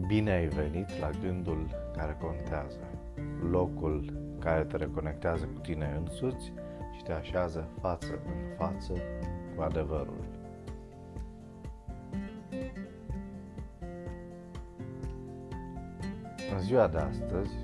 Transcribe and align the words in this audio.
Bine 0.00 0.30
ai 0.30 0.46
venit 0.46 0.98
la 1.00 1.10
gândul 1.22 1.66
care 1.96 2.16
contează, 2.20 2.78
locul 3.50 4.12
care 4.38 4.64
te 4.64 4.76
reconectează 4.76 5.44
cu 5.44 5.60
tine 5.60 5.96
însuți 5.98 6.52
și 6.96 7.02
te 7.02 7.12
așează 7.12 7.68
față 7.80 8.12
în 8.12 8.56
față 8.56 8.92
cu 9.56 9.62
adevărul. 9.62 10.24
În 16.54 16.60
ziua 16.60 16.88
de 16.88 16.98
astăzi, 16.98 17.54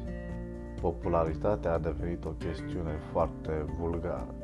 popularitatea 0.81 1.73
a 1.73 1.79
devenit 1.79 2.25
o 2.25 2.31
chestiune 2.31 2.93
foarte 3.13 3.65
vulgară. 3.79 4.35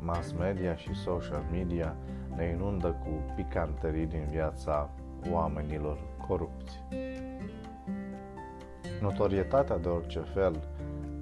Mass 0.00 0.32
media 0.32 0.76
și 0.76 0.94
social 0.94 1.44
media 1.50 1.96
ne 2.36 2.44
inundă 2.44 2.88
cu 2.88 3.32
picanterii 3.34 4.06
din 4.06 4.26
viața 4.30 4.90
oamenilor 5.32 5.98
corupți. 6.26 6.82
Notorietatea 9.00 9.78
de 9.78 9.88
orice 9.88 10.18
fel 10.18 10.62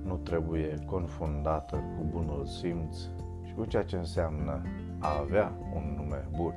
nu 0.04 0.16
trebuie 0.16 0.74
confundată 0.86 1.76
cu 1.76 2.04
bunul 2.10 2.46
simț 2.46 2.98
și 3.44 3.54
cu 3.56 3.64
ceea 3.64 3.82
ce 3.82 3.96
înseamnă 3.96 4.62
a 4.98 5.18
avea 5.18 5.52
un 5.74 5.94
nume 5.96 6.28
bun. 6.36 6.54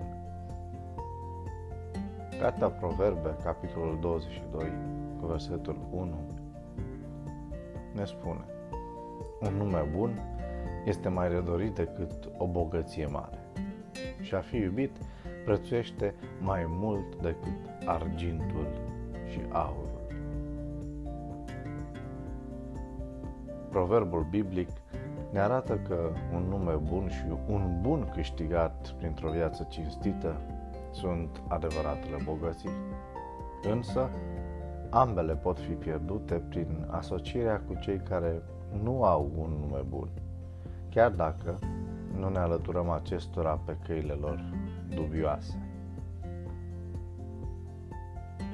Cartea 2.39 2.67
Proverbe, 2.69 3.35
capitolul 3.43 3.97
22, 4.01 4.71
cu 5.19 5.25
versetul 5.25 5.77
1, 5.91 6.15
ne 7.93 8.05
spune 8.05 8.45
Un 9.41 9.53
nume 9.53 9.85
bun 9.95 10.19
este 10.85 11.09
mai 11.09 11.29
redorit 11.29 11.75
decât 11.75 12.29
o 12.37 12.47
bogăție 12.47 13.05
mare 13.05 13.39
și 14.21 14.35
a 14.35 14.39
fi 14.39 14.55
iubit 14.55 14.97
prețuiește 15.49 16.15
mai 16.41 16.65
mult 16.67 17.15
decât 17.21 17.57
argintul 17.85 18.67
și 19.25 19.39
aurul. 19.51 20.01
Proverbul 23.69 24.27
biblic 24.29 24.69
ne 25.31 25.39
arată 25.39 25.75
că 25.87 26.09
un 26.33 26.43
nume 26.49 26.73
bun 26.73 27.09
și 27.09 27.23
un 27.47 27.77
bun 27.81 28.11
câștigat 28.13 28.93
printr-o 28.97 29.29
viață 29.29 29.67
cinstită 29.69 30.41
sunt 30.91 31.41
adevăratele 31.47 32.17
bogății. 32.23 32.69
Însă, 33.71 34.09
ambele 34.89 35.35
pot 35.35 35.59
fi 35.59 35.71
pierdute 35.71 36.35
prin 36.49 36.87
asocierea 36.89 37.61
cu 37.67 37.73
cei 37.81 37.97
care 37.97 38.41
nu 38.83 39.03
au 39.03 39.31
un 39.37 39.49
nume 39.49 39.81
bun, 39.87 40.09
chiar 40.89 41.11
dacă 41.11 41.59
nu 42.19 42.29
ne 42.29 42.39
alăturăm 42.39 42.89
acestora 42.89 43.59
pe 43.65 43.77
căile 43.85 44.13
lor 44.13 44.39
dubioase. 44.93 45.69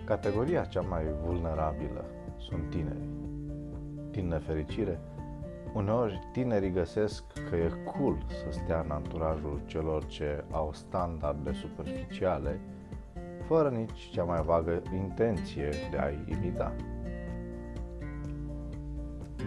Categoria 0.05 0.63
cea 0.63 0.81
mai 0.81 1.03
vulnerabilă 1.25 2.05
sunt 2.37 2.69
tinerii. 2.69 3.09
Din 4.11 4.27
nefericire, 4.27 4.99
uneori 5.73 6.19
tinerii 6.31 6.71
găsesc 6.71 7.23
că 7.49 7.55
e 7.55 7.71
cool 7.85 8.17
să 8.27 8.45
stea 8.49 8.79
în 8.79 8.91
anturajul 8.91 9.61
celor 9.65 10.05
ce 10.05 10.43
au 10.51 10.73
standarde 10.73 11.51
superficiale, 11.51 12.59
fără 13.47 13.69
nici 13.69 14.09
cea 14.11 14.23
mai 14.23 14.41
vagă 14.41 14.81
intenție 14.93 15.69
de 15.91 15.97
a-i 15.97 16.23
imita. 16.25 16.75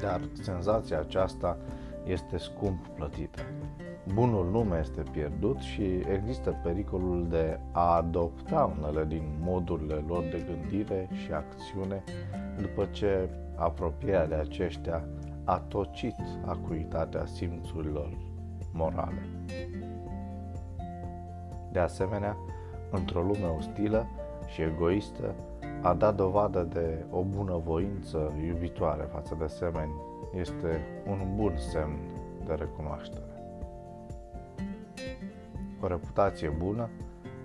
Dar 0.00 0.20
senzația 0.32 0.98
aceasta 0.98 1.58
este 2.04 2.36
scump 2.36 2.86
plătită 2.86 3.42
bunul 4.14 4.50
nume 4.50 4.78
este 4.78 5.02
pierdut 5.12 5.58
și 5.58 5.82
există 6.14 6.60
pericolul 6.62 7.26
de 7.28 7.58
a 7.72 7.96
adopta 7.96 8.74
unele 8.78 9.04
din 9.04 9.22
modurile 9.40 10.04
lor 10.06 10.22
de 10.22 10.46
gândire 10.46 11.08
și 11.12 11.32
acțiune 11.32 12.02
după 12.60 12.84
ce 12.84 13.28
apropierea 13.56 14.26
de 14.26 14.34
aceștia 14.34 15.04
a 15.44 15.58
tocit 15.58 16.14
acuitatea 16.44 17.26
simțurilor 17.26 18.08
morale. 18.72 19.28
De 21.72 21.78
asemenea, 21.78 22.36
într-o 22.90 23.20
lume 23.20 23.46
ostilă 23.58 24.06
și 24.46 24.62
egoistă, 24.62 25.34
a 25.82 25.94
da 25.94 26.10
dovadă 26.10 26.62
de 26.62 27.04
o 27.10 27.22
bună 27.22 27.60
voință 27.64 28.32
iubitoare 28.46 29.08
față 29.12 29.36
de 29.38 29.46
semeni 29.46 29.92
este 30.34 30.80
un 31.06 31.18
bun 31.36 31.54
semn 31.56 31.98
de 32.46 32.54
recunoaștere. 32.54 33.37
O 35.80 35.86
reputație 35.86 36.48
bună, 36.48 36.88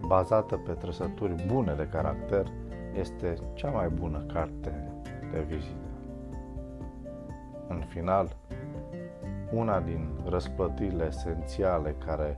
bazată 0.07 0.55
pe 0.55 0.71
trăsături 0.71 1.45
bune 1.47 1.73
de 1.73 1.87
caracter, 1.91 2.47
este 2.99 3.37
cea 3.53 3.69
mai 3.69 3.89
bună 3.89 4.25
carte 4.33 4.91
de 5.31 5.41
vizită. 5.47 5.87
În 7.67 7.83
final, 7.87 8.35
una 9.51 9.79
din 9.79 10.09
răsplătirile 10.25 11.05
esențiale 11.05 11.95
care 12.05 12.37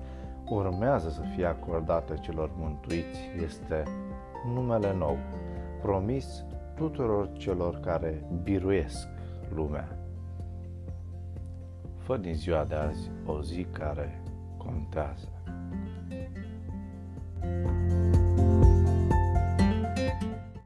urmează 0.49 1.09
să 1.09 1.21
fie 1.35 1.45
acordate 1.45 2.13
celor 2.13 2.51
mântuiți 2.57 3.19
este 3.43 3.83
numele 4.53 4.93
nou, 4.93 5.17
promis 5.81 6.45
tuturor 6.75 7.31
celor 7.33 7.79
care 7.79 8.23
biruiesc 8.43 9.07
lumea. 9.53 9.97
Fă 11.97 12.17
din 12.17 12.33
ziua 12.33 12.63
de 12.63 12.75
azi 12.75 13.11
o 13.25 13.41
zi 13.41 13.63
care 13.71 14.21
contează. 14.57 15.27
thank 17.45 17.65
you 17.67 17.74